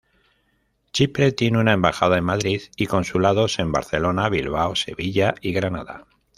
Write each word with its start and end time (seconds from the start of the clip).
Chipre 0.93 1.31
tiene 1.31 1.59
una 1.59 1.73
embajada 1.73 2.17
en 2.17 2.23
Madrid 2.23 2.61
y 2.75 2.87
consulados 2.87 3.59
en 3.59 3.71
Barcelona, 3.71 4.29
Bilbao, 4.29 4.75
Sevilla 4.75 5.35
y 5.41 5.53
Granada. 5.53 6.07